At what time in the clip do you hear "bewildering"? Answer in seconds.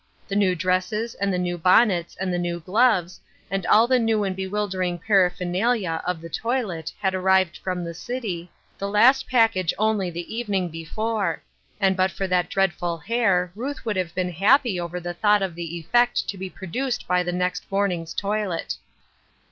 4.35-4.97